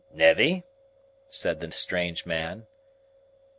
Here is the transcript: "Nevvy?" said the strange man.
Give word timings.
"Nevvy?" 0.11 0.63
said 1.29 1.59
the 1.59 1.71
strange 1.71 2.25
man. 2.25 2.65